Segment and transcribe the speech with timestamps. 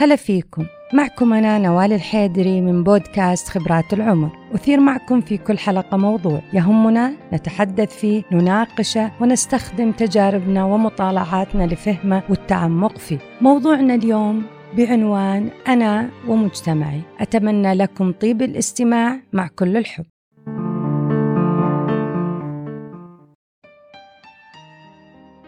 [0.00, 0.66] هلا فيكم.
[0.92, 4.30] معكم أنا نوال الحيدري من بودكاست خبرات العمر.
[4.54, 12.98] أثير معكم في كل حلقة موضوع يهمنا نتحدث فيه نناقشه ونستخدم تجاربنا ومطالعاتنا لفهمه والتعمق
[12.98, 13.18] فيه.
[13.40, 14.42] موضوعنا اليوم
[14.76, 17.00] بعنوان أنا ومجتمعي.
[17.20, 20.04] أتمنى لكم طيب الاستماع مع كل الحب.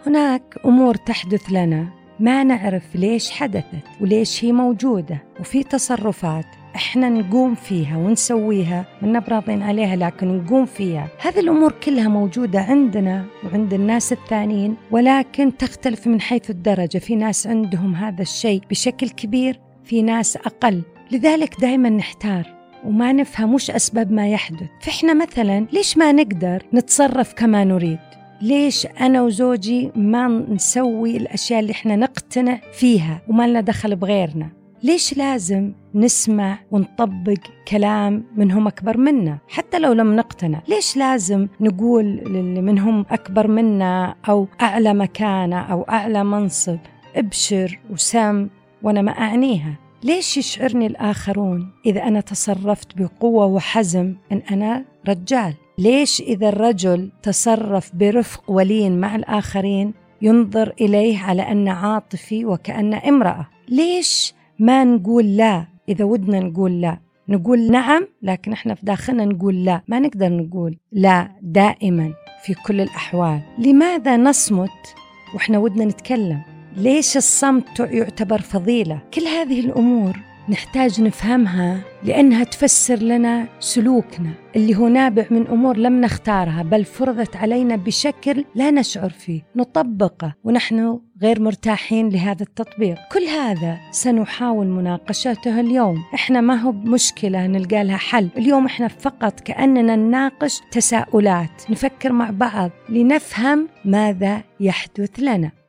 [0.06, 5.22] هناك أمور تحدث لنا ما نعرف ليش حدثت وليش هي موجودة.
[5.40, 6.44] وفي تصرفات
[6.74, 11.08] إحنا نقوم فيها ونسويها منا براضين عليها لكن نقوم فيها.
[11.20, 16.98] هذه الأمور كلها موجودة عندنا وعند الناس الثانيين ولكن تختلف من حيث الدرجة.
[16.98, 20.82] في ناس عندهم هذا الشيء بشكل كبير في ناس أقل.
[21.10, 22.54] لذلك دائما نحتار
[22.84, 24.68] وما نفهم وش أسباب ما يحدث.
[24.80, 27.98] فإحنا مثلا ليش ما نقدر نتصرف كما نريد؟
[28.42, 34.48] ليش أنا وزوجي ما نسوي الأشياء اللي إحنا نقتنع فيها وما لنا دخل بغيرنا؟
[34.82, 42.04] ليش لازم نسمع ونطبق كلام منهم أكبر منا؟ حتى لو لم نقتنع ليش لازم نقول
[42.04, 46.78] للي منهم أكبر منا أو أعلى مكانة أو أعلى منصب
[47.16, 48.48] ابشر وسم
[48.82, 56.20] وأنا ما أعنيها؟ ليش يشعرني الآخرون إذا أنا تصرفت بقوة وحزم أن أنا رجال؟ ليش
[56.20, 64.34] إذا الرجل تصرف برفق ولين مع الآخرين ينظر إليه على أنه عاطفي وكأنه امرأة؟ ليش
[64.58, 66.98] ما نقول لا؟ إذا ودنا نقول لا.
[67.28, 69.82] نقول نعم لكن إحنا في داخلنا نقول لا.
[69.88, 72.12] ما نقدر نقول لا دائما
[72.44, 73.40] في كل الأحوال.
[73.58, 74.94] لماذا نصمت
[75.34, 76.42] وإحنا ودنا نتكلم؟
[76.76, 84.30] ليش الصمت يعتبر فضيلة؟ كل هذه الأمور نحتاج نفهمها لأنها تفسر لنا سلوكنا.
[84.56, 90.34] اللي هو نابع من أمور لم نختارها بل فرضت علينا بشكل لا نشعر فيه نطبقه
[90.44, 92.96] ونحن غير مرتاحين لهذا التطبيق.
[93.12, 96.02] كل هذا سنحاول مناقشته اليوم.
[96.14, 98.28] إحنا ما هو بمشكلة نلقى لها حل.
[98.38, 105.61] اليوم إحنا فقط كأننا نناقش تساؤلات نفكر مع بعض لنفهم ماذا يحدث لنا.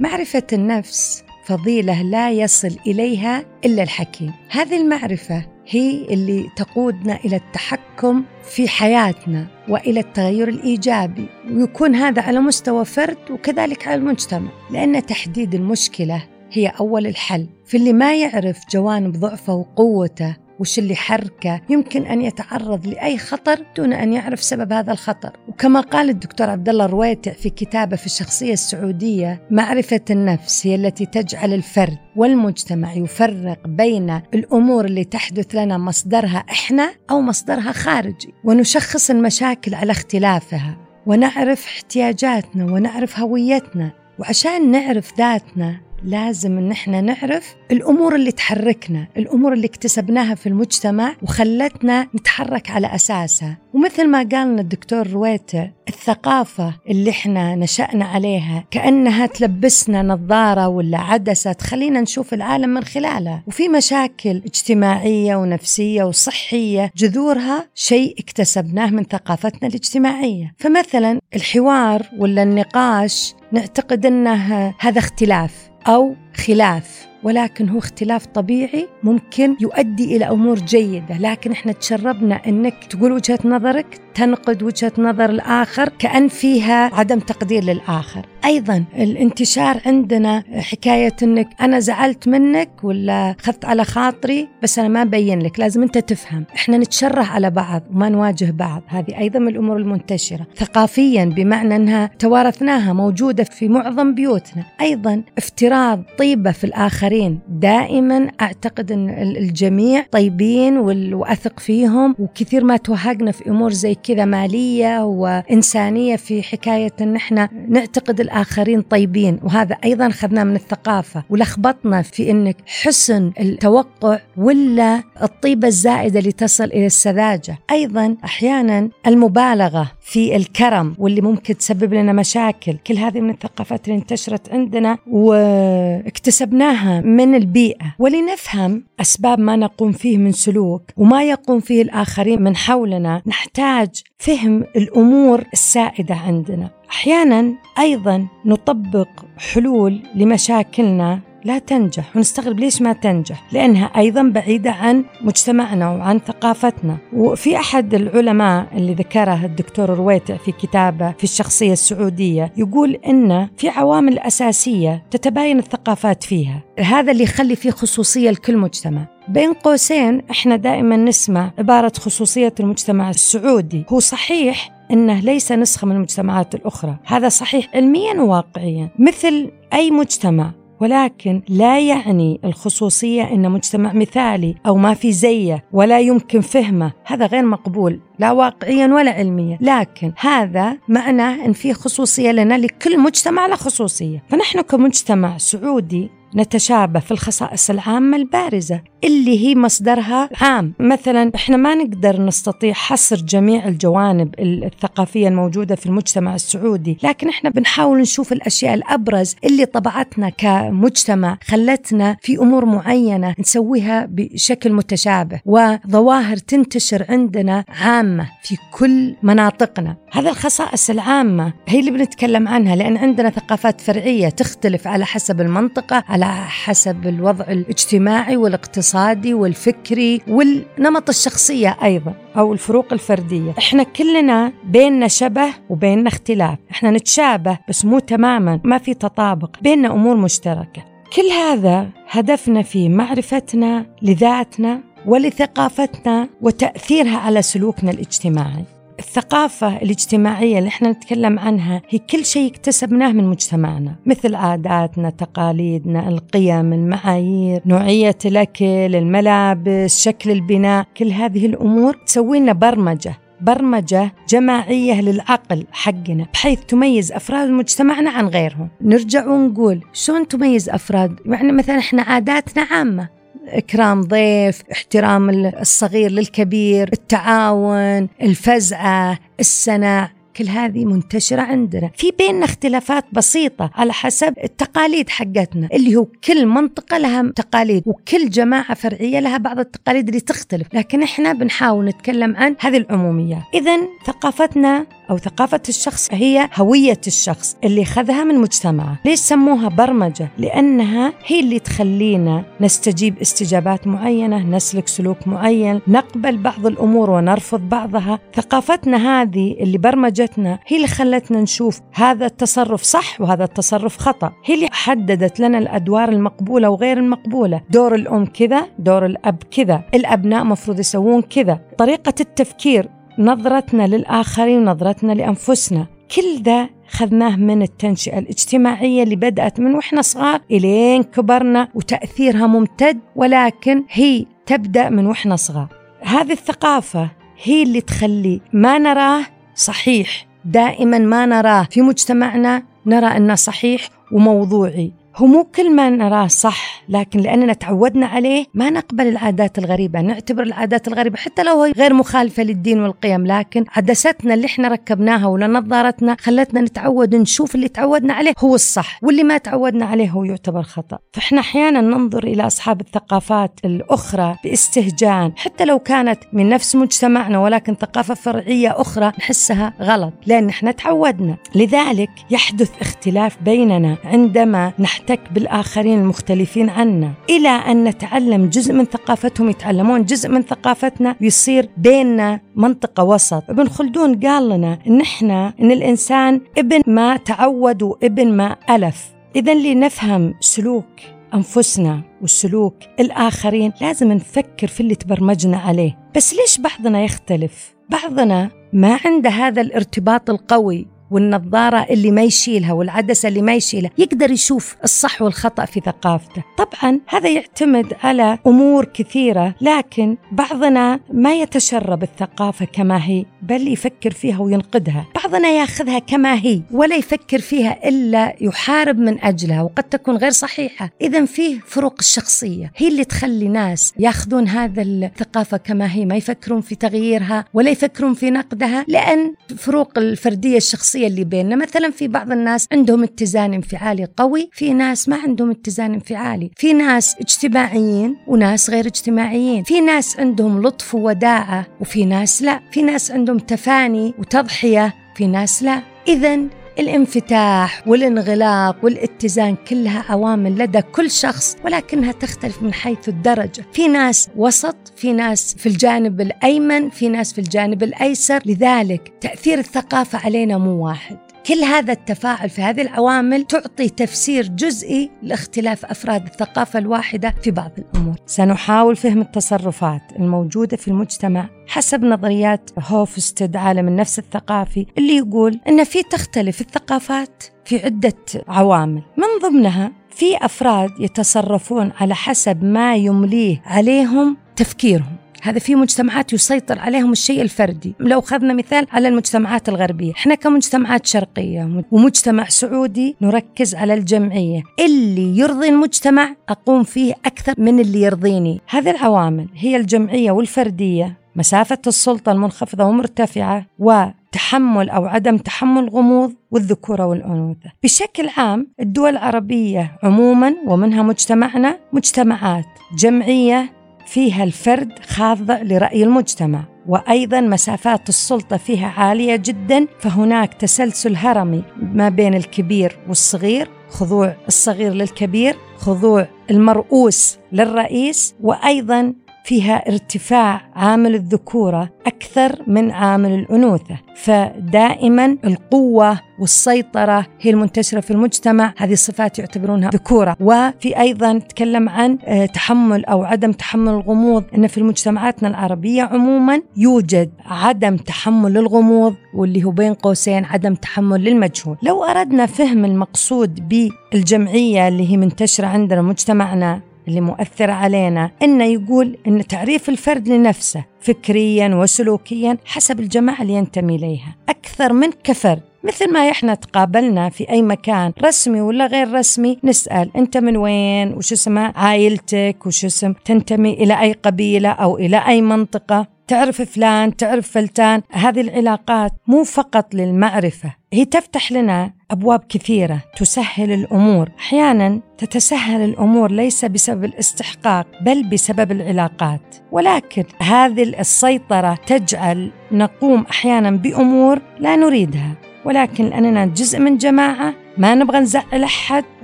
[0.00, 4.32] معرفة النفس فضيلة لا يصل إليها إلا الحكيم.
[4.50, 12.40] هذه المعرفة هي اللي تقودنا إلى التحكم في حياتنا وإلى التغير الإيجابي ويكون هذا على
[12.40, 16.22] مستوى فرد وكذلك على المجتمع لأن تحديد المشكلة
[16.52, 17.46] هي أول الحل.
[17.66, 21.60] في اللي ما يعرف جوانب ضعفه وقوته وش اللي حركه.
[21.68, 25.36] يمكن أن يتعرض لأي خطر دون أن يعرف سبب هذا الخطر.
[25.48, 31.06] وكما قال الدكتور عبد الله الرويتع في كتابه في الشخصية السعودية معرفة النفس هي التي
[31.06, 38.34] تجعل الفرد والمجتمع يفرق بين الأمور اللي تحدث لنا مصدرها إحنا أو مصدرها خارجي.
[38.44, 44.00] ونشخص المشاكل على اختلافها ونعرف احتياجاتنا ونعرف هويتنا.
[44.18, 51.16] وعشان نعرف ذاتنا لازم إن إحنا نعرف الأمور اللي تحركنا، الأمور اللي اكتسبناها في المجتمع
[51.22, 59.26] وخلتنا نتحرك على أساسها، ومثل ما قالنا الدكتور رويتع الثقافة اللي إحنا نشأنا عليها كأنها
[59.26, 63.42] تلبسنا نظارة ولا عدسة تخلينا نشوف العالم من خلالها.
[63.46, 70.54] وفي مشاكل اجتماعية ونفسية وصحية جذورها شيء اكتسبناه من ثقافتنا الاجتماعية.
[70.58, 75.69] فمثلا الحوار ولا النقاش نعتقد إنه هذا اختلاف.
[75.86, 81.18] أو خلاف ولكن هو اختلاف طبيعي ممكن يؤدي إلى أمور جيدة.
[81.18, 87.64] لكن إحنا تشربنا إنك تقول وجهة نظرك تنقد وجهة نظر الآخر كأن فيها عدم تقدير
[87.64, 88.26] للآخر.
[88.44, 88.84] أيضا.
[88.98, 95.42] الانتشار عندنا حكاية إنك أنا زعلت منك ولا أخذت على خاطري بس أنا ما بين
[95.42, 96.44] لك لازم أنت تفهم.
[96.54, 98.82] إحنا نتشرح على بعض وما نواجه بعض.
[98.86, 100.46] هذه أيضا من الأمور المنتشرة.
[100.56, 104.64] ثقافيا بمعنى إنها توارثناها موجودة في معظم بيوتنا.
[104.80, 107.38] أيضا افتراض طيبة في الآخرين.
[107.48, 110.78] دائما أعتقد إن الجميع طيبين
[111.14, 117.48] وأثق فيهم وكثير ما توهقنا في أمور زي كذا مالية وإنسانية في حكاية إن إحنا
[117.68, 119.40] نعتقد الآخرين طيبين.
[119.42, 121.24] وهذا أيضا أخذناه من الثقافة.
[121.30, 127.58] ولخبطنا في إنك حسن التوقع ولا الطيبة الزائدة اللي تصل إلى السذاجة.
[127.70, 132.76] أيضا أحيانا المبالغة في الكرم واللي ممكن تسبب لنا مشاكل.
[132.86, 137.94] كل هذه من الثقافات اللي انتشرت عندنا واكتسبناها من البيئة.
[137.98, 143.88] ولنفهم أسباب ما نقوم فيه من سلوك وما يقوم فيه الآخرين من حولنا نحتاج
[144.18, 146.70] فهم الأمور السائدة عندنا.
[146.90, 149.08] أحيانا أيضا نطبق
[149.38, 156.96] حلول لمشاكلنا لا تنجح ونستغرب ليش ما تنجح؟ لأنها أيضا بعيدة عن مجتمعنا وعن ثقافتنا.
[157.12, 163.68] وفي أحد العلماء اللي ذكره الدكتور رويتع في كتابه في الشخصية السعودية يقول إن في
[163.68, 166.62] عوامل أساسية تتباين الثقافات فيها.
[166.78, 169.06] هذا اللي يخلي فيه خصوصية لكل مجتمع.
[169.28, 173.84] بين قوسين إحنا دائما نسمع عبارة خصوصية المجتمع السعودي.
[173.88, 176.96] هو صحيح إنه ليس نسخة من المجتمعات الأخرى.
[177.04, 180.52] هذا صحيح علميا وواقعيا مثل أي مجتمع.
[180.80, 186.92] ولكن لا يعني الخصوصية أن مجتمع مثالي أو ما في زيه ولا يمكن فهمه.
[187.04, 189.58] هذا غير مقبول لا واقعيا ولا علميا.
[189.60, 194.22] لكن هذا معناه أن في خصوصية لنا لكل مجتمع له خصوصية.
[194.28, 200.72] فنحن كمجتمع سعودي نتشابه في الخصائص العامة البارزة اللي هي مصدرها عام.
[200.78, 207.50] مثلا إحنا ما نقدر نستطيع حصر جميع الجوانب الثقافية الموجودة في المجتمع السعودي لكن إحنا
[207.50, 216.36] بنحاول نشوف الأشياء الأبرز اللي طبعتنا كمجتمع خلتنا في أمور معينة نسويها بشكل متشابه وظواهر
[216.36, 219.96] تنتشر عندنا عامة في كل مناطقنا.
[220.12, 226.04] هذا الخصائص العامة هي اللي بنتكلم عنها لأن عندنا ثقافات فرعية تختلف على حسب المنطقة
[226.26, 233.54] حسب الوضع الاجتماعي والاقتصادي والفكري والنمط الشخصية أيضا أو الفروق الفردية.
[233.58, 236.58] إحنا كلنا بيننا شبه وبيننا اختلاف.
[236.70, 239.50] إحنا نتشابه بس مو تماما ما في تطابق.
[239.62, 240.84] بيننا أمور مشتركة.
[241.16, 248.64] كل هذا هدفنا في معرفتنا لذاتنا ولثقافتنا وتأثيرها على سلوكنا الاجتماعي.
[249.00, 256.08] الثقافة الاجتماعية اللي إحنا نتكلم عنها هي كل شيء اكتسبناه من مجتمعنا مثل عاداتنا تقاليدنا
[256.08, 265.00] القيم المعايير نوعية الأكل الملابس شكل البناء كل هذه الأمور تسوي لنا برمجة برمجة جماعية
[265.00, 268.68] للعقل حقنا بحيث تميز أفراد مجتمعنا عن غيرهم.
[268.80, 273.19] نرجع ونقول شلون تميز أفراد؟ يعني مثلا إحنا عاداتنا عامة.
[273.48, 281.90] إكرام ضيف احترام الصغير للكبير التعاون الفزعة السنة كل هذه منتشرة عندنا.
[281.96, 288.30] في بيننا اختلافات بسيطة على حسب التقاليد حقتنا اللي هو كل منطقة لها تقاليد وكل
[288.30, 290.66] جماعة فرعية لها بعض التقاليد اللي تختلف.
[290.72, 293.42] لكن إحنا بنحاول نتكلم عن هذه العموميات.
[293.54, 293.76] إذا
[294.06, 298.98] ثقافتنا أو ثقافة الشخص هي هوية الشخص اللي خذها من مجتمعه.
[299.04, 306.66] ليش سموها برمجة؟ لأنها هي اللي تخلينا نستجيب استجابات معينة نسلك سلوك معين نقبل بعض
[306.66, 308.18] الأمور ونرفض بعضها.
[308.34, 314.32] ثقافتنا هذه اللي برمجتنا هي اللي خلتنا نشوف هذا التصرف صح وهذا التصرف خطأ.
[314.44, 317.60] هي اللي حددت لنا الأدوار المقبولة وغير المقبولة.
[317.70, 319.82] دور الأم كذا دور الأب كذا.
[319.94, 321.60] الأبناء مفروض يسوون كذا.
[321.78, 325.86] طريقة التفكير نظرتنا للآخرين ونظرتنا لأنفسنا.
[326.16, 332.98] كل ذا خذناه من التنشئة الاجتماعية اللي بدأت من وإحنا صغار إلين كبرنا وتأثيرها ممتد
[333.16, 335.68] ولكن هي تبدأ من وإحنا صغار.
[336.00, 337.10] هذه الثقافة
[337.42, 339.22] هي اللي تخلي ما نراه
[339.54, 340.26] صحيح.
[340.44, 344.92] دائما ما نراه في مجتمعنا نرى أنه صحيح وموضوعي.
[345.20, 350.42] هو مو كل ما نراه صح لكن لأننا تعودنا عليه ما نقبل العادات الغريبة نعتبر
[350.42, 355.46] العادات الغريبة حتى لو هي غير مخالفة للدين والقيم لكن عدستنا اللي إحنا ركبناها ولا
[355.46, 360.62] نظارتنا خلتنا نتعود نشوف اللي تعودنا عليه هو الصح واللي ما تعودنا عليه هو يعتبر
[360.62, 360.98] خطأ.
[361.12, 367.74] فإحنا أحيانا ننظر إلى أصحاب الثقافات الأخرى باستهجان حتى لو كانت من نفس مجتمعنا ولكن
[367.74, 371.36] ثقافة فرعية أخرى نحسها غلط لأن إحنا تعودنا.
[371.54, 378.84] لذلك يحدث اختلاف بيننا عندما نحتاج نحتك بالآخرين المختلفين عنا إلى أن نتعلم جزء من
[378.84, 383.50] ثقافتهم يتعلمون جزء من ثقافتنا ويصير بيننا منطقة وسط.
[383.50, 389.12] ابن خلدون قال لنا إن إحنا إن الإنسان ابن ما تعود وابن ما ألف.
[389.36, 391.00] إذا لنفهم سلوك
[391.34, 395.98] أنفسنا وسلوك الآخرين لازم نفكر في اللي تبرمجنا عليه.
[396.16, 403.28] بس ليش بعضنا يختلف؟ بعضنا ما عنده هذا الارتباط القوي والنظارة اللي ما يشيلها والعدسة
[403.28, 406.44] اللي ما يشيلها يقدر يشوف الصح والخطأ في ثقافته.
[406.58, 414.10] طبعا هذا يعتمد على أمور كثيرة لكن بعضنا ما يتشرب الثقافة كما هي بل يفكر
[414.10, 415.06] فيها وينقدها.
[415.14, 420.90] بعضنا ياخذها كما هي ولا يفكر فيها إلا يحارب من أجلها وقد تكون غير صحيحة.
[421.00, 426.60] إذا فيه فروق الشخصية هي اللي تخلي ناس ياخذون هذا الثقافة كما هي ما يفكرون
[426.60, 431.56] في تغييرها ولا يفكرون في نقدها لأن فروق الفردية الشخصية الشخصية اللي بيننا.
[431.56, 436.50] مثلا في بعض الناس عندهم اتزان انفعالي قوي في ناس ما عندهم اتزان انفعالي.
[436.56, 439.62] في ناس اجتماعيين وناس غير اجتماعيين.
[439.64, 442.60] في ناس عندهم لطف ووداعة وفي ناس لا.
[442.72, 445.82] في ناس عندهم تفاني وتضحية في ناس لا.
[446.08, 453.64] إذا الانفتاح والانغلاق والاتزان كلها عوامل لدى كل شخص ولكنها تختلف من حيث الدرجة.
[453.72, 458.42] في ناس وسط في ناس في الجانب الأيمن في ناس في الجانب الأيسر.
[458.46, 461.29] لذلك تأثير الثقافة علينا مو واحد.
[461.46, 467.70] كل هذا التفاعل في هذه العوامل تعطي تفسير جزئي لاختلاف أفراد الثقافة الواحدة في بعض
[467.78, 468.16] الأمور.
[468.26, 475.84] سنحاول فهم التصرفات الموجودة في المجتمع حسب نظريات هوفستد عالم النفس الثقافي اللي يقول إن
[475.84, 478.16] في تختلف الثقافات في عدة
[478.48, 486.32] عوامل، من ضمنها في أفراد يتصرفون على حسب ما يمليه عليهم تفكيرهم هذا في مجتمعات
[486.32, 487.94] يسيطر عليهم الشيء الفردي.
[488.00, 494.62] لو أخذنا مثال على المجتمعات الغربية إحنا كمجتمعات شرقية ومجتمع سعودي نركز على الجمعية.
[494.80, 498.60] اللي يرضي المجتمع أقوم فيه أكثر من اللي يرضيني.
[498.68, 501.20] هذه العوامل هي الجمعية والفردية.
[501.36, 507.72] مسافة السلطة المنخفضة ومرتفعة وتحمل أو عدم تحمل غموض والذكورة والأنوثة.
[507.82, 512.64] بشكل عام الدول العربية عموما ومنها مجتمعنا مجتمعات
[512.98, 521.62] جمعية فيها الفرد خاضع لرأي المجتمع وأيضا مسافات السلطة فيها عالية جدا فهناك تسلسل هرمي
[521.76, 531.90] ما بين الكبير والصغير خضوع الصغير للكبير خضوع المرؤوس للرئيس وأيضا فيها ارتفاع عامل الذكورة
[532.06, 538.74] أكثر من عامل الأنوثة فدائما القوة والسيطرة هي المنتشرة في المجتمع.
[538.76, 540.36] هذه الصفات يعتبرونها ذكورة.
[540.40, 544.44] وفي أيضا تكلم عن آه، تحمل أو عدم تحمل الغموض.
[544.54, 551.24] أن في المجتمعاتنا العربية عموما يوجد عدم تحمل الغموض واللي هو بين قوسين عدم تحمل
[551.24, 551.76] للمجهول.
[551.82, 559.16] لو أردنا فهم المقصود بالجمعية اللي هي منتشرة عندنا مجتمعنا اللي مؤثر علينا إنه يقول
[559.26, 564.36] إن تعريف الفرد لنفسه فكريا وسلوكيا حسب الجماعة اللي ينتمي إليها.
[564.48, 570.10] أكثر من كفرد مثل ما إحنا تقابلنا في أي مكان رسمي ولا غير رسمي نسأل
[570.16, 575.42] أنت من وين وش اسمه عائلتك وش اسم تنتمي إلى أي قبيلة أو إلى أي
[575.42, 576.06] منطقة.
[576.28, 578.02] تعرف فلان تعرف فلتان.
[578.10, 584.28] هذه العلاقات مو فقط للمعرفة هي تفتح لنا أبواب كثيرة تسهل الأمور.
[584.38, 589.56] أحيانا تتسهل الأمور ليس بسبب الاستحقاق بل بسبب العلاقات.
[589.72, 595.49] ولكن هذه السيطرة تجعل نقوم أحيانا بأمور لا نريدها.
[595.64, 599.04] ولكن لأننا جزء من جماعة ما نبغى نزعل أحد.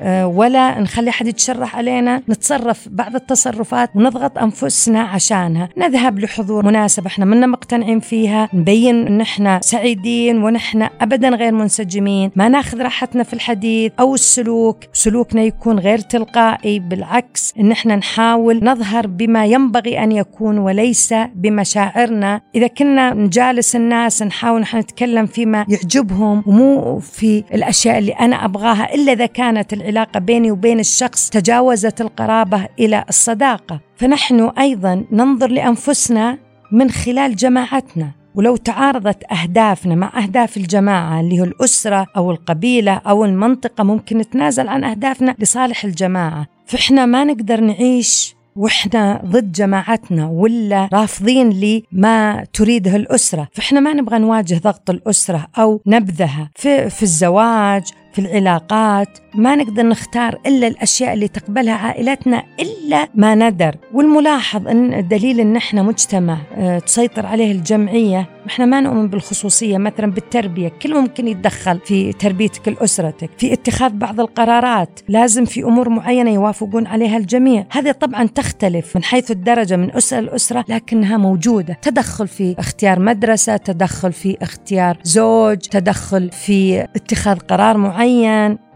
[0.05, 2.23] ولا نخلي أحد يتشرح علينا.
[2.29, 5.69] نتصرف بعض التصرفات ونضغط أنفسنا عشانها.
[5.79, 8.49] نذهب لحضور مناسبة إحنا منا مقتنعين فيها.
[8.55, 12.31] نبين إن إحنا سعيدين ونحن أبدا غير منسجمين.
[12.37, 14.77] ما ناخذ راحتنا في الحديث أو السلوك.
[14.93, 16.79] سلوكنا يكون غير تلقائي.
[16.79, 22.41] بالعكس إن إحنا نحاول نظهر بما ينبغي أن يكون وليس بمشاعرنا.
[22.55, 26.43] إذا كنا نجالس الناس نحاول نحن نتكلم فيما يعجبهم.
[26.47, 32.69] ومو في الأشياء اللي أنا أبغاها إلا إذا كانت العلاقة بيني وبين الشخص تجاوزت القرابة
[32.79, 33.81] إلى الصداقة.
[33.97, 36.39] فنحن أيضا ننظر لأنفسنا
[36.73, 38.11] من خلال جماعتنا.
[38.35, 44.69] ولو تعارضت أهدافنا مع أهداف الجماعة اللي هو الأسرة أو القبيلة أو المنطقة ممكن نتنازل
[44.69, 46.47] عن أهدافنا لصالح الجماعة.
[46.67, 51.51] فإحنا ما نقدر نعيش وإحنا ضد جماعتنا ولا رافضين
[51.93, 57.83] لما تريده الأسرة، فإحنا ما نبغى نواجه ضغط الأسرة أو نبذها في في الزواج،
[58.17, 63.77] في العلاقات ما نقدر نختار إلا الأشياء اللي تقبلها عائلتنا إلا ما ندر.
[63.93, 69.79] والملاحظ أن دليل أن إحنا مجتمع آه تسيطر عليه الجمعية إحنا ما نؤمن بالخصوصية.
[69.79, 75.01] مثلا بالتربية كل ممكن يتدخل في تربيتك لأسرتك في اتخاذ بعض القرارات.
[75.09, 77.67] لازم في أمور معينة يوافقون عليها الجميع.
[77.71, 81.79] هذه طبعا تختلف من حيث الدرجة من أسرة لأسرة لكنها موجودة.
[81.83, 88.06] تدخل في اختيار مدرسة تدخل في اختيار زوج تدخل في اتخاذ قرار معين.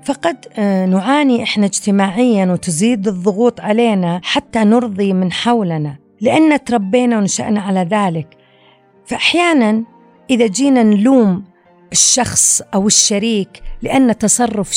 [0.05, 7.61] فقد آه، نعاني إحنا اجتماعيا وتزيد الضغوط علينا حتى نرضي من حولنا لأن تربينا ونشأنا
[7.61, 8.37] على ذلك.
[9.07, 9.85] فاحيانا
[10.31, 11.45] إذا جينا نلوم
[11.93, 14.73] الشخص أو الشريك لأن تصرف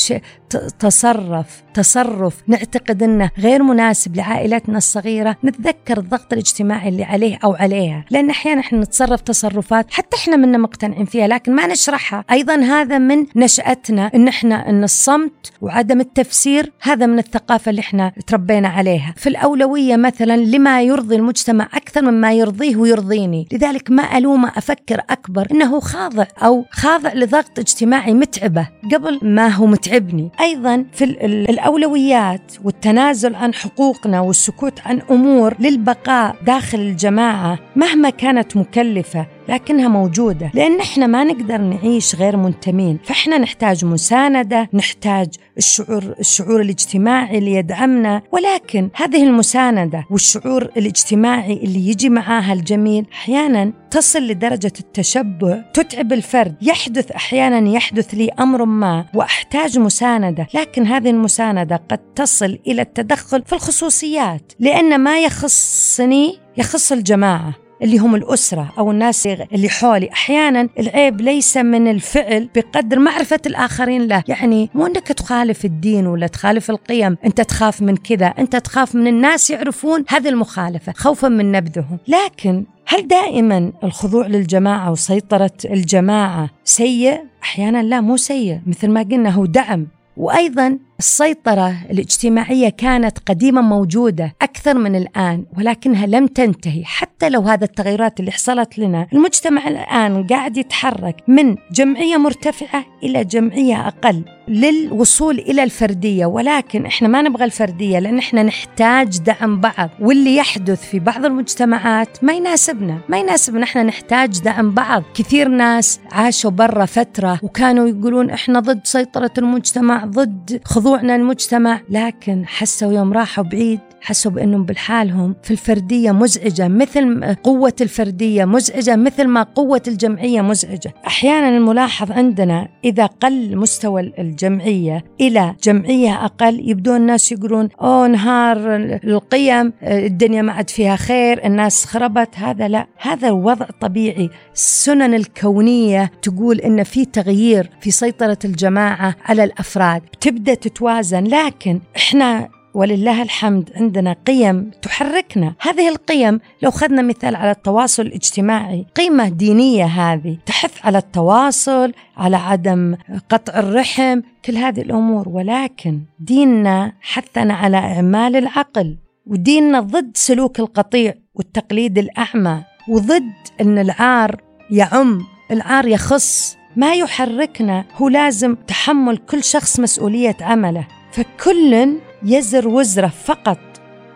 [0.78, 8.04] تصرف تصرف نعتقد إنه غير مناسب لعائلتنا الصغيرة نتذكر الضغط الاجتماعي اللي عليه أو عليها.
[8.10, 12.24] لأن أحيانا إحنا نتصرف تصرفات حتى إحنا منا مقتنعين فيها لكن ما نشرحها.
[12.30, 18.12] أيضا هذا من نشأتنا إن إحنا إن الصمت وعدم التفسير هذا من الثقافة اللي إحنا
[18.26, 19.14] تربينا عليها.
[19.16, 23.48] في الأولوية مثلا لما يرضي المجتمع أكثر مما يرضيه ويرضيني.
[23.52, 29.66] لذلك ما الومه أفكر أكبر إنه خاضع أو خاضع لضغط اجتماعي متعبة قبل ما هو
[29.66, 30.30] متعبني.
[30.44, 39.26] أيضا في الأولويات والتنازل عن حقوقنا والسكوت عن أمور للبقاء داخل الجماعة مهما كانت مكلفة.
[39.48, 40.50] لكنها موجودة.
[40.54, 42.98] لأن إحنا ما نقدر نعيش غير منتمين.
[43.04, 48.22] فإحنا نحتاج مساندة نحتاج الشعور الشعور الاجتماعي اللي يدعمنا.
[48.32, 56.56] ولكن هذه المساندة والشعور الاجتماعي اللي يجي معاها الجميل أحيانا تصل لدرجة التشبع تتعب الفرد.
[56.62, 60.46] يحدث أحيانا يحدث لي أمر ما وأحتاج مساندة.
[60.54, 64.52] لكن هذه المساندة قد تصل إلى التدخل في الخصوصيات.
[64.60, 67.63] لأن ما يخصني يخص الجماعة.
[67.84, 70.10] اللي هم الأسرة أو الناس اللي حولي.
[70.12, 76.26] أحيانا العيب ليس من الفعل بقدر معرفة الآخرين له يعني مو أنك تخالف الدين ولا
[76.26, 77.16] تخالف القيم.
[77.24, 81.98] أنت تخاف من كذا أنت تخاف من الناس يعرفون هذه المخالفة خوفا من نبذهم.
[82.08, 88.60] لكن هل دائما الخضوع للجماعة وسيطرة الجماعة سيء؟ أحيانا لا مو سيء.
[88.66, 89.86] مثل ما قلنا هو دعم.
[90.16, 96.84] وأيضا السيطرة الاجتماعية كانت قديما موجودة أكثر من الآن ولكنها لم تنتهي.
[96.84, 103.24] حتى لو هذا التغيرات اللي حصلت لنا المجتمع الآن قاعد يتحرك من جمعية مرتفعة إلى
[103.24, 106.26] جمعية أقل للوصول إلى الفردية.
[106.26, 109.90] ولكن إحنا ما نبغى الفردية لأن إحنا نحتاج دعم بعض.
[110.00, 112.98] واللي يحدث في بعض المجتمعات ما يناسبنا.
[113.08, 115.02] ما يناسبنا إحنا نحتاج دعم بعض.
[115.14, 120.60] كثير ناس عاشوا برا فترة وكانوا يقولون إحنا ضد سيطرة المجتمع ضد
[120.94, 125.34] خضوعنا المجتمع لكن حسوا يوم راحوا بعيد حسوا بأنهم بالحالهم.
[125.42, 130.94] في الفردية مزعجة مثل قوة الفردية مزعجة مثل ما قوة الجمعية مزعجة.
[131.06, 138.58] أحيانا الملاحظ عندنا إذا قل مستوى الجمعية إلى جمعية أقل يبدون الناس يقولون أوه نهار
[139.04, 142.28] القيم الدنيا ما عاد فيها خير الناس خربت.
[142.36, 144.30] هذا لا هذا وضع طبيعي.
[144.54, 150.02] السنن الكونية تقول إن في تغيير في سيطرة الجماعة على الأفراد.
[150.20, 155.54] تبدأ تتوازن لكن إحنا ولله الحمد عندنا قيم تحركنا.
[155.60, 162.36] هذه القيم لو خذنا مثال على التواصل الاجتماعي قيمة دينية هذه تحث على التواصل على
[162.36, 162.96] عدم
[163.28, 165.28] قطع الرحم كل هذه الأمور.
[165.28, 174.40] ولكن ديننا حثنا على إعمال العقل وديننا ضد سلوك القطيع والتقليد الأعمى وضد أن العار
[174.70, 180.86] يعم العار يخص ما يحركنا هو لازم تحمل كل شخص مسؤولية عمله.
[181.12, 183.58] فكل يزر وزره فقط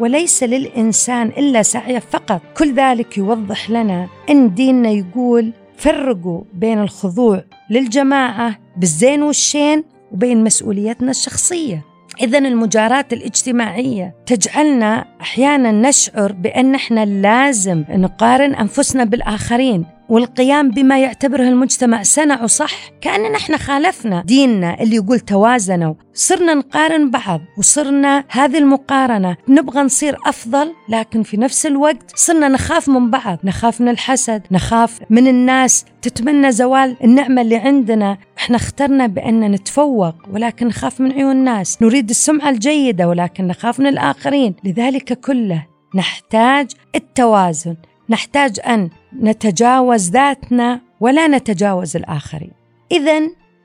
[0.01, 2.43] وليس للإنسان إلا سعيه فقط.
[2.59, 11.11] كل ذلك يوضح لنا أن ديننا يقول فرقوا بين الخضوع للجماعة بالزين والشين وبين مسؤوليتنا
[11.11, 11.85] الشخصية.
[12.21, 19.85] إذا المجاراة الاجتماعية تجعلنا أحيانا نشعر بأن إحنا لازم نقارن أنفسنا بالآخرين.
[20.09, 25.95] والقيام بما يعتبره المجتمع صنعوا صح كأننا إحنا خالفنا ديننا اللي يقول توازنوا.
[26.15, 32.89] صرنا نقارن بعض وصرنا هذه المقارنة نبغى نصير أفضل لكن في نفس الوقت صرنا نخاف
[32.89, 33.39] من بعض.
[33.45, 38.19] نخاف من الحسد نخاف من الناس تتمنى زوال النعمة اللي عندنا.
[38.39, 41.83] إحنا اخترنا بأن نتفوق ولكن نخاف من عيون الناس.
[41.83, 44.55] نريد السمعة الجيدة ولكن نخاف من الآخرين.
[44.65, 47.77] لذلك كله نحتاج التوازن.
[48.11, 48.91] نحتاج أن
[49.23, 52.53] نتجاوز ذاتنا ولا نتجاوز الآخرين.
[52.93, 53.21] اذا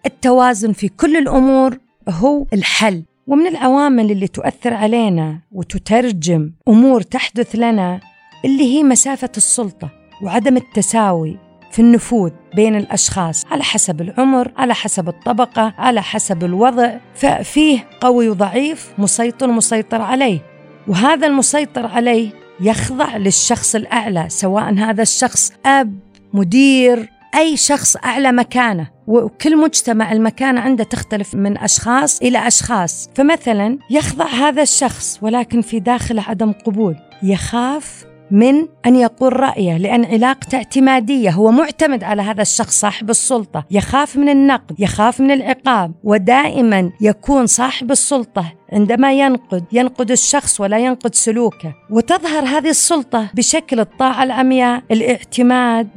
[0.06, 1.78] التوازن في كل الأمور
[2.10, 8.00] هو الحل ومن العوامل اللي تؤثر علينا وتترجم أمور تحدث لنا
[8.46, 9.90] اللي هي مسافة السلطة
[10.22, 11.38] وعدم التساوي
[11.72, 18.30] في النفوذ بين الأشخاص على حسب العمر، على حسب الطبقة، على حسب الوضع، ففيه قوي
[18.30, 20.40] وضعيف، مسيطر مسيطر عليه،
[20.88, 26.00] وهذا المسيطر عليه يخضع للشخص الأعلى سواء هذا الشخص أب
[26.34, 28.88] مدير أي شخص أعلى مكانه.
[29.08, 33.10] وكل مجتمع المكانة عنده تختلف من أشخاص إلى أشخاص.
[33.16, 36.96] فمثلا يخضع هذا الشخص ولكن في داخله عدم قبول.
[37.24, 43.66] يخاف من أن يقول رأيه لأن علاقته اعتمادية هو معتمد على هذا الشخص صاحب السلطة.
[43.72, 49.64] يخاف من النقد يخاف من العقاب ودائما يكون صاحب السلطة عندما ينقد.
[49.72, 51.74] ينقد الشخص ولا ينقد سلوكه.
[51.90, 55.88] وتظهر هذه السلطة بشكل الطاعة العمياء الاعتماد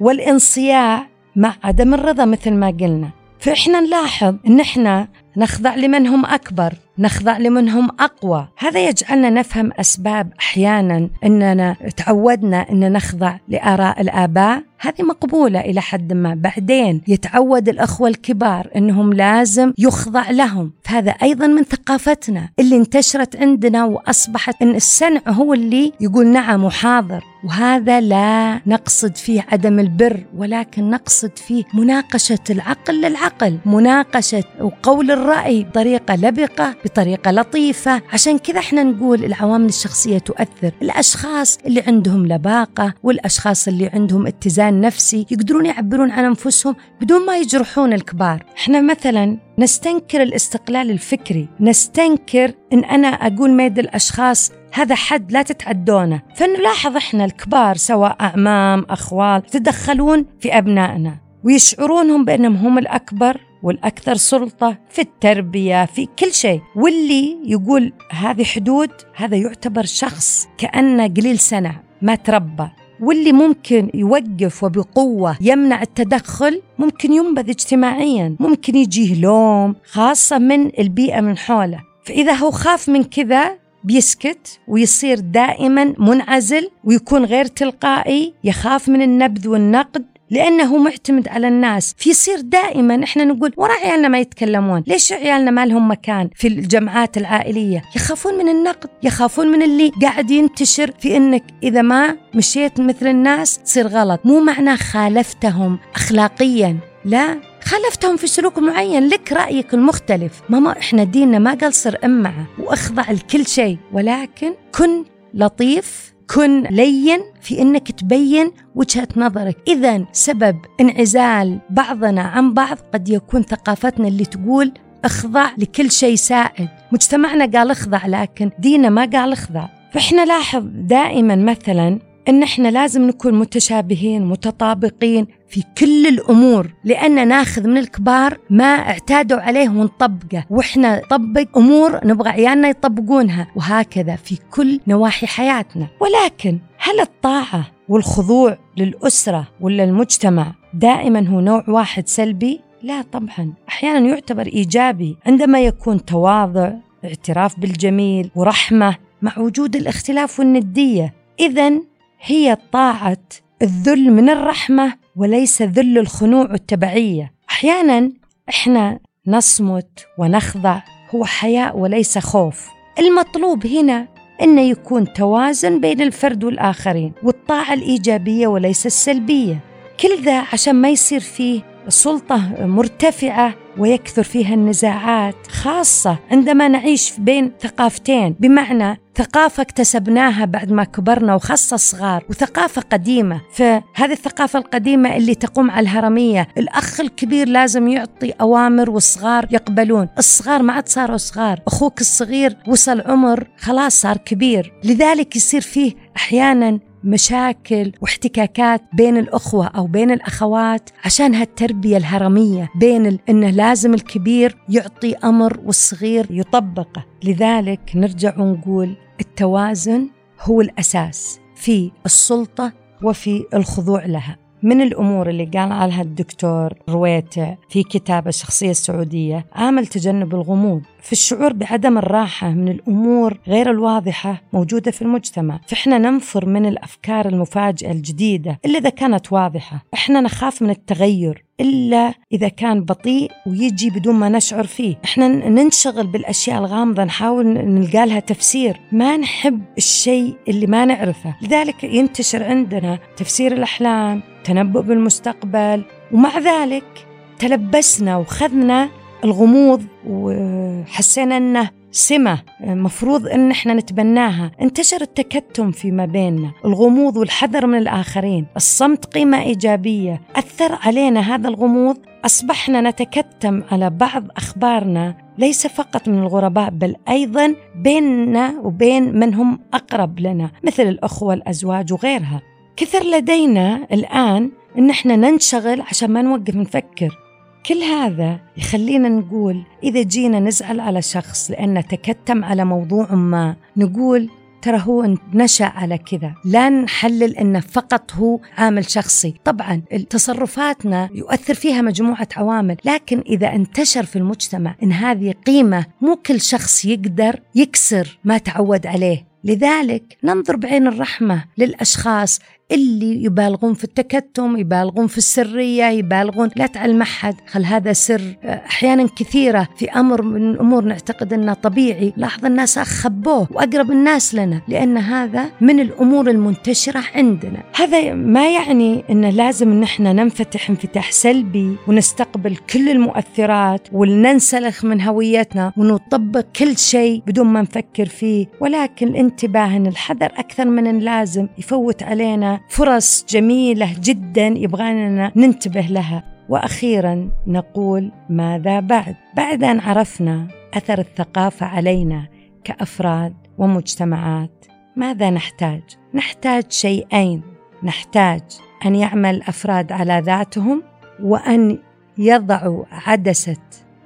[0.00, 3.10] والانصياع مع عدم الرضا مثل ما قلنا.
[3.40, 6.74] فإحنا نلاحظ أن إحنا نخضع لمن هم أكبر.
[6.98, 8.48] نخضع لمن هم أقوى.
[8.58, 14.62] هذا يجعلنا نفهم أسباب أحيانا أننا تعودنا أن نخضع لآراء الآباء.
[14.80, 16.34] هذه مقبولة إلى حد ما.
[16.34, 20.72] بعدين يتعود الأخوة الكبار أنهم لازم يخضع لهم.
[20.82, 22.48] فهذا أيضا من ثقافتنا.
[22.58, 27.24] اللي انتشرت عندنا وأصبحت أن السمع هو اللي يقول نعم وحاضر.
[27.44, 33.58] وهذا لا نقصد فيه عدم البر ولكن نقصد فيه مناقشة العقل للعقل.
[33.66, 38.02] مناقشة وقول الرأي بطريقة لبقة بطريقة لطيفة.
[38.12, 40.72] عشان كذا إحنا نقول العوامل الشخصية تؤثر.
[40.82, 47.36] الأشخاص اللي عندهم لباقة والأشخاص اللي عندهم اتزان نفسي يقدرون يعبرون عن أنفسهم بدون ما
[47.36, 48.44] يجرحون الكبار.
[48.56, 51.48] إحنا مثلا نستنكر الاستقلال الفكري.
[51.60, 58.86] نستنكر إن أنا أقول ميد الأشخاص هذا حد لا تتعدونه فنلاحظ إحنا الكبار سواء أعمام
[58.90, 66.60] أخوال يتدخلون في أبنائنا ويشعرونهم بأنهم هم الأكبر والأكثر سلطة في التربية في كل شيء.
[66.76, 72.68] واللي يقول هذه حدود هذا يعتبر شخص كانه قليل سنة ما تربى.
[73.00, 81.20] واللي ممكن يوقف وبقوة يمنع التدخل ممكن ينبذ اجتماعيا ممكن يجيه لوم خاصة من البيئة
[81.20, 81.80] من حوله.
[82.04, 89.48] فإذا هو خاف من كذا بيسكت ويصير دائما منعزل ويكون غير تلقائي يخاف من النبذ
[89.48, 91.94] والنقد لأنه معتمد على الناس.
[91.98, 94.84] فيصير دائما إحنا نقول ورا عيالنا ما يتكلمون.
[94.86, 100.30] ليش عيالنا ما لهم مكان في الجمعات العائلية؟ يخافون من النقد يخافون من اللي قاعد
[100.30, 104.20] ينتشر في إنك إذا ما مشيت مثل الناس تصير غلط.
[104.24, 106.76] مو معناه خالفتهم أخلاقيا.
[107.04, 109.08] لا خالفتهم في سلوك معين.
[109.08, 110.32] لك رأيك المختلف.
[110.48, 113.78] ماما إحنا ديننا ما قال صر أمعة وأخضع لكل شيء.
[113.92, 122.54] ولكن كن لطيف كن لين في إنك تبين وجهة نظرك، اذا سبب انعزال بعضنا عن
[122.54, 124.72] بعض قد يكون ثقافتنا اللي تقول
[125.04, 131.36] اخضع لكل شيء سائد، مجتمعنا قال اخضع لكن ديننا ما قال اخضع، فإحنا لاحظ دائما
[131.36, 138.64] مثلا إن إحنا لازم نكون متشابهين متطابقين في كل الأمور لأن ناخذ من الكبار ما
[138.64, 140.44] اعتادوا عليه ونطبقه.
[140.50, 145.88] وإحنا نطبق أمور نبغى عيالنا يطبقونها وهكذا في كل نواحي حياتنا.
[146.00, 153.52] ولكن هل الطاعة والخضوع للأسرة ولا المجتمع دائما هو نوع واحد سلبي؟ لا طبعا.
[153.68, 156.72] أحيانا يعتبر إيجابي عندما يكون تواضع
[157.04, 161.14] اعتراف بالجميل ورحمة مع وجود الاختلاف والندية.
[161.40, 161.80] اذا
[162.20, 163.18] هي طاعة
[163.62, 168.12] الذل من الرحمة وليس ذل الخنوع والتبعيه أحيانا
[168.48, 170.80] إحنا نصمت ونخضع
[171.14, 172.68] هو حياء وليس خوف.
[172.98, 174.08] المطلوب هنا
[174.42, 179.60] انه يكون توازن بين الفرد والآخرين والطاعة الإيجابية وليس السلبية.
[180.00, 187.52] كل ذا عشان ما يصير فيه سلطه مرتفعة ويكثر فيها النزاعات خاصة عندما نعيش بين
[187.60, 188.36] ثقافتين.
[188.40, 193.40] بمعنى ثقافة اكتسبناها بعد ما كبرنا وخاصة الصغار وثقافة قديمة.
[193.52, 200.08] فهذه الثقافة القديمة اللي تقوم على الهرمية الأخ الكبير لازم يعطي أوامر والصغار يقبلون.
[200.18, 204.72] الصغار ما عاد صاروا صغار أخوك الصغير وصل عمر خلاص صار كبير.
[204.84, 213.18] لذلك يصير فيه أحيانا مشاكل واحتكاكات بين الأخوة أو بين الأخوات عشان هالتربية الهرمية بين
[213.28, 217.06] أنه لازم الكبير يعطي أمر والصغير يطبقه.
[217.24, 220.08] لذلك نرجع ونقول التوازن
[220.40, 224.47] هو الأساس في السلطة وفي الخضوع لها.
[224.62, 231.12] من الأمور اللي قال عنها الدكتور رويتع في كتاب الشخصية السعودية عامل تجنب الغموض في
[231.12, 235.60] الشعور بعدم الراحة من الأمور غير الواضحة موجودة في المجتمع.
[235.66, 239.84] فإحنا ننفر من الأفكار المفاجئة الجديدة إلا إذا كانت واضحة.
[239.94, 244.96] إحنا نخاف من التغير إلا إذا كان بطيء ويجي بدون ما نشعر فيه.
[245.04, 248.80] إحنا ننشغل بالأشياء الغامضة نحاول نلقى لها تفسير.
[248.92, 251.36] ما نحب الشيء اللي ما نعرفه.
[251.42, 255.84] لذلك ينتشر عندنا تفسير الأحلام تنبؤ بالمستقبل.
[256.12, 257.06] ومع ذلك
[257.38, 258.88] تلبسنا وخذنا
[259.24, 264.50] الغموض وحسينا إنه سمة مفروض إن إحنا نتبناها.
[264.60, 266.50] انتشر التكتم فيما بيننا.
[266.64, 268.46] الغموض والحذر من الآخرين.
[268.56, 270.20] الصمت قيمة إيجابية.
[270.36, 271.96] أثر علينا هذا الغموض.
[272.24, 275.14] أصبحنا نتكتم على بعض أخبارنا.
[275.38, 281.92] ليس فقط من الغرباء بل أيضا بيننا وبين من هم أقرب لنا مثل الأخوة الأزواج
[281.92, 282.42] وغيرها.
[282.78, 287.18] كثر لدينا الآن إن إحنا ننشغل عشان ما نوقف نفكر.
[287.66, 294.28] كل هذا يخلينا نقول إذا جينا نزعل على شخص لأنه تكتم على موضوع ما نقول
[294.62, 296.34] ترى هو نشأ على كذا.
[296.44, 299.34] لا نحلل أنه فقط هو عامل شخصي.
[299.44, 306.16] طبعا تصرفاتنا يؤثر فيها مجموعة عوامل لكن إذا انتشر في المجتمع أن هذه قيمة مو
[306.16, 309.28] كل شخص يقدر يكسر ما تعود عليه.
[309.44, 312.40] لذلك ننظر بعين الرحمة للأشخاص
[312.72, 317.34] اللي يبالغون في التكتم يبالغون في السرية يبالغون لا تعلم أحد.
[317.46, 322.12] خل هذا سر؟ أحيانا كثيرة في أمر من الأمور نعتقد أنه طبيعي.
[322.16, 327.62] لاحظ الناس خبوه وأقرب الناس لنا لأن هذا من الأمور المنتشرة عندنا.
[327.74, 335.00] هذا ما يعني أنه لازم أن إحنا ننفتح انفتاح سلبي ونستقبل كل المؤثرات وننسلخ من
[335.00, 338.46] هويتنا ونطبق كل شيء بدون ما نفكر فيه.
[338.60, 346.24] ولكن الانتباه أن الحذر أكثر من اللازم يفوت علينا فرص جميلة جدا يبغانا ننتبه لها.
[346.48, 352.28] وأخيرا نقول ماذا بعد؟ بعد أن عرفنا أثر الثقافة علينا
[352.64, 354.64] كأفراد ومجتمعات
[354.96, 355.82] ماذا نحتاج؟
[356.14, 357.42] نحتاج شيئين.
[357.82, 358.42] نحتاج
[358.86, 360.82] أن يعمل الافراد على ذاتهم
[361.22, 361.78] وأن
[362.18, 363.56] يضعوا عدسة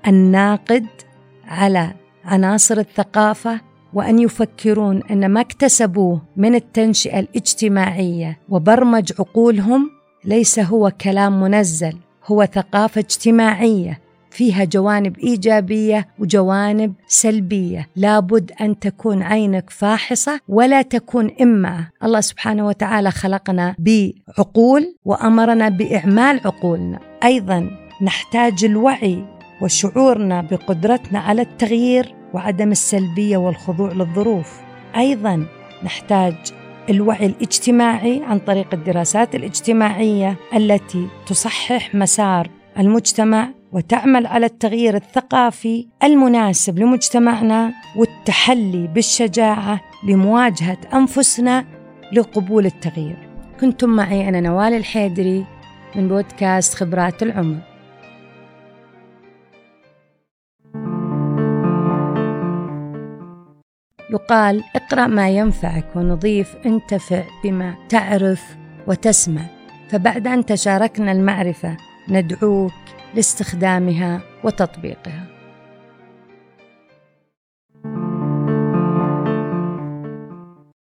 [0.06, 0.87] الناقد
[1.44, 1.92] على
[2.24, 9.90] عناصر الثقافة وأن يفكرون أن ما اكتسبوه من التنشئة الاجتماعية وبرمج عقولهم
[10.24, 14.00] ليس هو كلام منزل هو ثقافة اجتماعية
[14.31, 22.66] فيها جوانب إيجابية وجوانب سلبية، لابد أن تكون عينك فاحصة ولا تكون امعه، الله سبحانه
[22.66, 27.70] وتعالى خلقنا بعقول وأمرنا بإعمال عقولنا، أيضا
[28.02, 29.24] نحتاج الوعي
[29.62, 34.61] وشعورنا بقدرتنا على التغيير وعدم السلبية والخضوع للظروف
[34.97, 35.47] أيضا
[35.85, 36.35] نحتاج
[36.90, 46.79] الوعي الاجتماعي عن طريق الدراسات الاجتماعية التي تصحح مسار المجتمع وتعمل على التغيير الثقافي المناسب
[46.79, 51.64] لمجتمعنا والتحلي بالشجاعة لمواجهة أنفسنا
[52.12, 53.29] لقبول التغيير.
[53.61, 55.47] كنتم معي أنا نوال الحيدري
[55.97, 57.71] من بودكاست خبرات العمر.
[64.12, 69.42] يقال اقرأ ما ينفعك ونضيف انتفع بما تعرف وتسمع.
[69.90, 71.77] فبعد أن تشاركنا المعرفة
[72.09, 72.72] ندعوك
[73.14, 75.32] لاستخدامها وتطبيقها.